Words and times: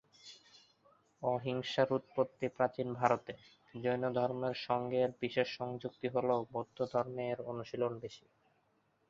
অহিংসার 1.21 1.89
উৎপত্তি 1.93 2.47
প্রাচীন 2.55 2.87
ভারতে; 2.93 3.33
জৈনধর্মের 3.73 4.55
সঙ্গে 4.67 4.97
এর 5.01 5.11
বিশেষ 5.21 5.47
সংযুক্তি 5.57 6.07
হলেও 6.07 6.39
বৌদ্ধধর্মে 6.51 7.23
এর 7.31 7.39
অনুশীলন 7.51 7.93
বেশি। 8.03 8.25